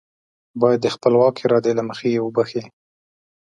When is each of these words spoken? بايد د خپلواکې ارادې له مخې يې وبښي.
بايد 0.59 0.79
د 0.83 0.87
خپلواکې 0.95 1.41
ارادې 1.47 1.71
له 1.79 1.83
مخې 1.89 2.07
يې 2.15 2.19
وبښي. 2.23 2.63